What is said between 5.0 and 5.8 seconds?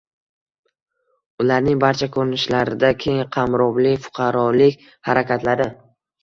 harakatlari